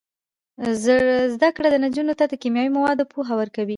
[1.33, 3.69] زده کړه نجونو ته د کیمیاوي موادو پوهه ورکوي.